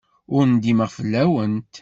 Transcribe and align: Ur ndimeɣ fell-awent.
Ur 0.35 0.43
ndimeɣ 0.53 0.89
fell-awent. 0.97 1.73